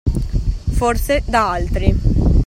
Forse, 0.77 1.21
da 1.27 1.49
altri. 1.51 1.93